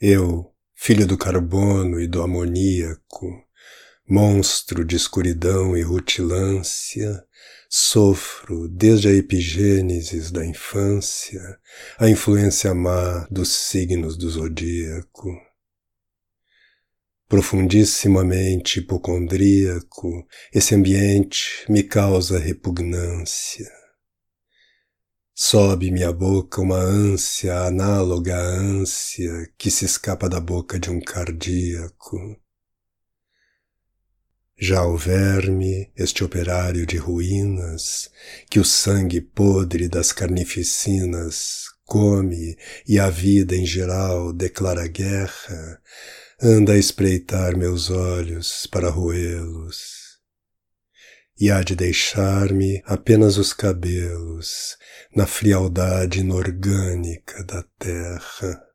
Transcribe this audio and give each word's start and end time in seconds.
Eu, 0.00 0.50
filho 0.74 1.06
do 1.06 1.18
carbono 1.18 2.00
e 2.00 2.06
do 2.06 2.22
amoníaco, 2.22 3.44
monstro 4.08 4.82
de 4.82 4.96
escuridão 4.96 5.76
e 5.76 5.82
rutilância, 5.82 7.22
sofro 7.68 8.66
desde 8.66 9.08
a 9.08 9.12
epigênesis 9.12 10.30
da 10.30 10.44
infância 10.44 11.40
a 11.98 12.08
influência 12.08 12.72
má 12.72 13.28
dos 13.30 13.50
signos 13.50 14.16
do 14.16 14.30
zodíaco. 14.30 15.30
Profundissimamente 17.28 18.80
hipocondríaco, 18.80 20.26
esse 20.50 20.74
ambiente 20.74 21.66
me 21.68 21.82
causa 21.82 22.38
repugnância. 22.38 23.79
Sobe-me 25.42 26.04
à 26.04 26.12
boca 26.12 26.60
uma 26.60 26.76
ânsia 26.76 27.60
análoga 27.60 28.36
à 28.36 28.42
ânsia 28.42 29.50
que 29.56 29.70
se 29.70 29.86
escapa 29.86 30.28
da 30.28 30.38
boca 30.38 30.78
de 30.78 30.90
um 30.90 31.00
cardíaco. 31.00 32.38
Já 34.54 34.84
o 34.84 34.98
verme, 34.98 35.90
este 35.96 36.22
operário 36.22 36.84
de 36.84 36.98
ruínas, 36.98 38.10
que 38.50 38.60
o 38.60 38.64
sangue 38.66 39.22
podre 39.22 39.88
das 39.88 40.12
carnificinas 40.12 41.70
come 41.86 42.54
e 42.86 42.98
a 42.98 43.08
vida 43.08 43.56
em 43.56 43.64
geral 43.64 44.34
declara 44.34 44.86
guerra, 44.86 45.80
anda 46.38 46.74
a 46.74 46.78
espreitar 46.78 47.56
meus 47.56 47.88
olhos 47.88 48.66
para 48.66 48.90
roê-los 48.90 49.99
e 51.40 51.50
há 51.50 51.62
de 51.62 51.74
deixar-me 51.74 52.82
apenas 52.84 53.38
os 53.38 53.54
cabelos 53.54 54.76
na 55.16 55.26
frialdade 55.26 56.20
inorgânica 56.20 57.42
da 57.44 57.64
terra. 57.78 58.69